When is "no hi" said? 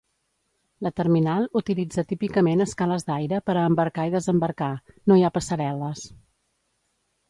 5.09-5.27